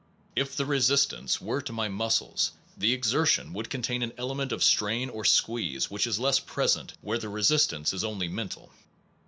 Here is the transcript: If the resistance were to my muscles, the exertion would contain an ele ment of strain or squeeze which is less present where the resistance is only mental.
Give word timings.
If 0.35 0.55
the 0.57 0.65
resistance 0.65 1.39
were 1.39 1.61
to 1.61 1.71
my 1.71 1.87
muscles, 1.87 2.53
the 2.75 2.91
exertion 2.91 3.53
would 3.53 3.69
contain 3.69 4.01
an 4.01 4.13
ele 4.17 4.33
ment 4.33 4.51
of 4.51 4.63
strain 4.63 5.11
or 5.11 5.23
squeeze 5.23 5.91
which 5.91 6.07
is 6.07 6.17
less 6.19 6.39
present 6.39 6.93
where 7.01 7.19
the 7.19 7.29
resistance 7.29 7.93
is 7.93 8.03
only 8.03 8.27
mental. 8.27 8.71